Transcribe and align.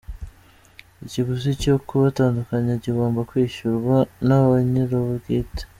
Ikiguzi 1.05 1.49
cyo 1.61 1.75
kubatandukanya 1.87 2.73
kigomba 2.83 3.19
kwishyurwa 3.29 3.95
nab 4.27 4.45
a 4.55 4.57
nyirubwite. 4.71 5.61